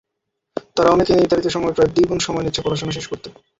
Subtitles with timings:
[0.75, 3.27] তারা অনেকেই নির্ধারিত সময়ের প্রায় দ্বিগুণ সময় নিচ্ছে পড়াশোনা শেষ করতে।